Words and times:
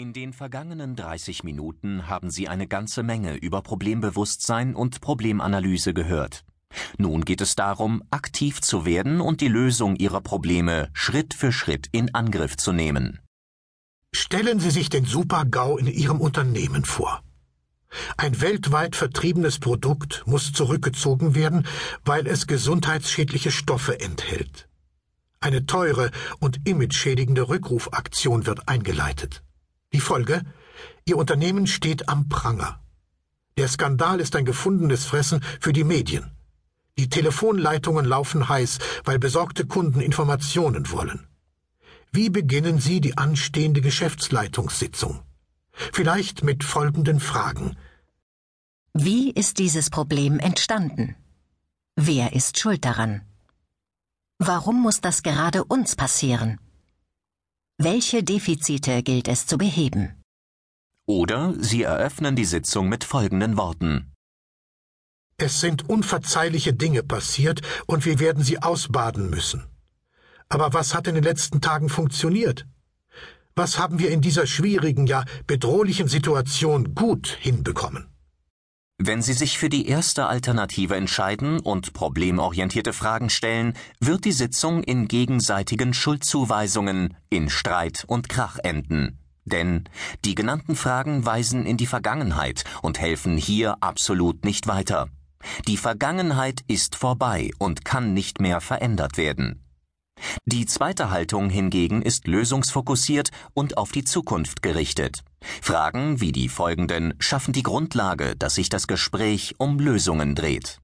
In 0.00 0.14
den 0.14 0.32
vergangenen 0.32 0.96
30 0.96 1.44
Minuten 1.44 2.08
haben 2.08 2.30
Sie 2.30 2.48
eine 2.48 2.66
ganze 2.66 3.02
Menge 3.02 3.36
über 3.36 3.60
Problembewusstsein 3.60 4.74
und 4.74 5.02
Problemanalyse 5.02 5.92
gehört. 5.92 6.46
Nun 6.96 7.26
geht 7.26 7.42
es 7.42 7.54
darum, 7.54 8.02
aktiv 8.10 8.62
zu 8.62 8.86
werden 8.86 9.20
und 9.20 9.42
die 9.42 9.48
Lösung 9.48 9.96
Ihrer 9.96 10.22
Probleme 10.22 10.88
Schritt 10.94 11.34
für 11.34 11.52
Schritt 11.52 11.88
in 11.92 12.14
Angriff 12.14 12.56
zu 12.56 12.72
nehmen. 12.72 13.18
Stellen 14.14 14.58
Sie 14.58 14.70
sich 14.70 14.88
den 14.88 15.04
Super-GAU 15.04 15.76
in 15.76 15.86
Ihrem 15.86 16.22
Unternehmen 16.22 16.86
vor. 16.86 17.22
Ein 18.16 18.40
weltweit 18.40 18.96
vertriebenes 18.96 19.58
Produkt 19.58 20.22
muss 20.24 20.54
zurückgezogen 20.54 21.34
werden, 21.34 21.66
weil 22.06 22.26
es 22.26 22.46
gesundheitsschädliche 22.46 23.50
Stoffe 23.50 24.00
enthält. 24.00 24.66
Eine 25.40 25.66
teure 25.66 26.10
und 26.38 26.66
imageschädigende 26.66 27.50
Rückrufaktion 27.50 28.46
wird 28.46 28.66
eingeleitet. 28.66 29.42
Die 29.92 30.00
Folge? 30.00 30.42
Ihr 31.04 31.16
Unternehmen 31.16 31.66
steht 31.66 32.08
am 32.08 32.28
Pranger. 32.28 32.80
Der 33.56 33.68
Skandal 33.68 34.20
ist 34.20 34.36
ein 34.36 34.44
gefundenes 34.44 35.04
Fressen 35.04 35.42
für 35.60 35.72
die 35.72 35.84
Medien. 35.84 36.30
Die 36.96 37.08
Telefonleitungen 37.08 38.04
laufen 38.04 38.48
heiß, 38.48 38.78
weil 39.04 39.18
besorgte 39.18 39.66
Kunden 39.66 40.00
Informationen 40.00 40.90
wollen. 40.90 41.26
Wie 42.12 42.30
beginnen 42.30 42.78
Sie 42.78 43.00
die 43.00 43.16
anstehende 43.18 43.80
Geschäftsleitungssitzung? 43.80 45.22
Vielleicht 45.72 46.44
mit 46.44 46.64
folgenden 46.64 47.20
Fragen. 47.20 47.76
Wie 48.92 49.30
ist 49.30 49.58
dieses 49.58 49.90
Problem 49.90 50.38
entstanden? 50.38 51.16
Wer 51.96 52.32
ist 52.32 52.58
schuld 52.58 52.84
daran? 52.84 53.22
Warum 54.38 54.80
muss 54.80 55.00
das 55.00 55.22
gerade 55.22 55.64
uns 55.64 55.96
passieren? 55.96 56.58
Welche 57.82 58.22
Defizite 58.22 59.02
gilt 59.02 59.26
es 59.26 59.46
zu 59.46 59.56
beheben? 59.56 60.20
Oder 61.06 61.54
Sie 61.58 61.82
eröffnen 61.82 62.36
die 62.36 62.44
Sitzung 62.44 62.90
mit 62.90 63.04
folgenden 63.04 63.56
Worten. 63.56 64.12
Es 65.38 65.62
sind 65.62 65.88
unverzeihliche 65.88 66.74
Dinge 66.74 67.02
passiert 67.02 67.62
und 67.86 68.04
wir 68.04 68.18
werden 68.18 68.44
sie 68.44 68.62
ausbaden 68.62 69.30
müssen. 69.30 69.64
Aber 70.50 70.74
was 70.74 70.94
hat 70.94 71.06
in 71.06 71.14
den 71.14 71.24
letzten 71.24 71.62
Tagen 71.62 71.88
funktioniert? 71.88 72.66
Was 73.56 73.78
haben 73.78 73.98
wir 73.98 74.10
in 74.10 74.20
dieser 74.20 74.46
schwierigen, 74.46 75.06
ja 75.06 75.24
bedrohlichen 75.46 76.06
Situation 76.06 76.94
gut 76.94 77.28
hinbekommen? 77.40 78.09
Wenn 79.02 79.22
Sie 79.22 79.32
sich 79.32 79.56
für 79.56 79.70
die 79.70 79.88
erste 79.88 80.26
Alternative 80.26 80.94
entscheiden 80.94 81.58
und 81.58 81.94
problemorientierte 81.94 82.92
Fragen 82.92 83.30
stellen, 83.30 83.72
wird 83.98 84.26
die 84.26 84.32
Sitzung 84.32 84.82
in 84.82 85.08
gegenseitigen 85.08 85.94
Schuldzuweisungen, 85.94 87.16
in 87.30 87.48
Streit 87.48 88.04
und 88.06 88.28
Krach 88.28 88.58
enden. 88.62 89.18
Denn 89.46 89.84
die 90.26 90.34
genannten 90.34 90.76
Fragen 90.76 91.24
weisen 91.24 91.64
in 91.64 91.78
die 91.78 91.86
Vergangenheit 91.86 92.64
und 92.82 93.00
helfen 93.00 93.38
hier 93.38 93.78
absolut 93.80 94.44
nicht 94.44 94.66
weiter. 94.66 95.08
Die 95.66 95.78
Vergangenheit 95.78 96.60
ist 96.68 96.94
vorbei 96.94 97.52
und 97.58 97.86
kann 97.86 98.12
nicht 98.12 98.38
mehr 98.38 98.60
verändert 98.60 99.16
werden. 99.16 99.64
Die 100.44 100.66
zweite 100.66 101.10
Haltung 101.10 101.50
hingegen 101.50 102.02
ist 102.02 102.26
lösungsfokussiert 102.26 103.30
und 103.54 103.76
auf 103.76 103.92
die 103.92 104.04
Zukunft 104.04 104.62
gerichtet. 104.62 105.22
Fragen 105.62 106.20
wie 106.20 106.32
die 106.32 106.48
folgenden 106.48 107.14
schaffen 107.18 107.52
die 107.52 107.62
Grundlage, 107.62 108.36
dass 108.36 108.54
sich 108.54 108.68
das 108.68 108.86
Gespräch 108.86 109.54
um 109.58 109.78
Lösungen 109.78 110.34
dreht. 110.34 110.80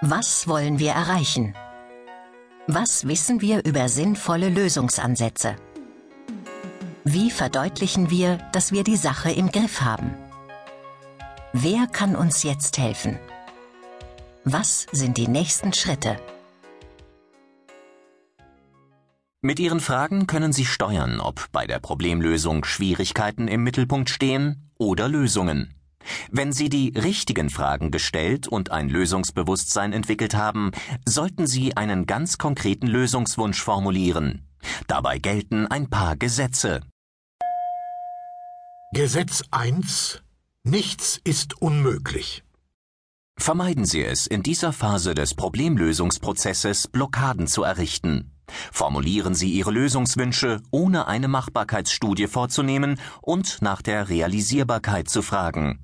Was 0.00 0.48
wollen 0.48 0.78
wir 0.78 0.92
erreichen? 0.92 1.54
Was 2.66 3.06
wissen 3.06 3.40
wir 3.40 3.64
über 3.64 3.88
sinnvolle 3.88 4.48
Lösungsansätze? 4.48 5.56
Wie 7.04 7.30
verdeutlichen 7.30 8.10
wir, 8.10 8.38
dass 8.52 8.72
wir 8.72 8.84
die 8.84 8.96
Sache 8.96 9.30
im 9.30 9.50
Griff 9.50 9.82
haben? 9.82 10.14
Wer 11.52 11.86
kann 11.86 12.16
uns 12.16 12.42
jetzt 12.42 12.78
helfen? 12.78 13.18
Was 14.46 14.86
sind 14.92 15.16
die 15.16 15.26
nächsten 15.26 15.72
Schritte? 15.72 16.18
Mit 19.40 19.58
Ihren 19.58 19.80
Fragen 19.80 20.26
können 20.26 20.52
Sie 20.52 20.66
steuern, 20.66 21.18
ob 21.18 21.50
bei 21.50 21.66
der 21.66 21.78
Problemlösung 21.78 22.62
Schwierigkeiten 22.66 23.48
im 23.48 23.62
Mittelpunkt 23.62 24.10
stehen 24.10 24.70
oder 24.76 25.08
Lösungen. 25.08 25.74
Wenn 26.30 26.52
Sie 26.52 26.68
die 26.68 26.92
richtigen 26.94 27.48
Fragen 27.48 27.90
gestellt 27.90 28.46
und 28.46 28.70
ein 28.70 28.90
Lösungsbewusstsein 28.90 29.94
entwickelt 29.94 30.34
haben, 30.34 30.72
sollten 31.06 31.46
Sie 31.46 31.78
einen 31.78 32.04
ganz 32.04 32.36
konkreten 32.36 32.86
Lösungswunsch 32.86 33.62
formulieren. 33.62 34.46
Dabei 34.86 35.16
gelten 35.16 35.68
ein 35.68 35.88
paar 35.88 36.16
Gesetze. 36.16 36.80
Gesetz 38.92 39.42
1 39.50 40.22
Nichts 40.64 41.18
ist 41.24 41.62
unmöglich. 41.62 42.44
Vermeiden 43.44 43.84
Sie 43.84 44.02
es, 44.02 44.26
in 44.26 44.42
dieser 44.42 44.72
Phase 44.72 45.14
des 45.14 45.34
Problemlösungsprozesses 45.34 46.88
Blockaden 46.88 47.46
zu 47.46 47.62
errichten. 47.62 48.32
Formulieren 48.72 49.34
Sie 49.34 49.50
Ihre 49.50 49.70
Lösungswünsche, 49.70 50.62
ohne 50.70 51.08
eine 51.08 51.28
Machbarkeitsstudie 51.28 52.26
vorzunehmen 52.26 52.98
und 53.20 53.60
nach 53.60 53.82
der 53.82 54.08
Realisierbarkeit 54.08 55.10
zu 55.10 55.20
fragen. 55.20 55.82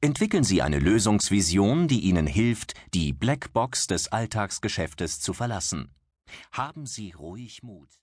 Entwickeln 0.00 0.42
Sie 0.42 0.62
eine 0.62 0.80
Lösungsvision, 0.80 1.86
die 1.86 2.00
Ihnen 2.00 2.26
hilft, 2.26 2.74
die 2.92 3.12
Blackbox 3.12 3.86
des 3.86 4.08
Alltagsgeschäftes 4.10 5.20
zu 5.20 5.32
verlassen. 5.32 5.94
Haben 6.50 6.86
Sie 6.86 7.12
ruhig 7.12 7.62
Mut. 7.62 8.00